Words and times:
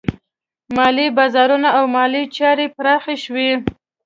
مالي 0.75 1.07
بازارونه 1.17 1.69
او 1.77 1.85
مالي 1.95 2.23
چارې 2.37 2.65
پراخه 2.75 3.13
شوې. 3.23 3.49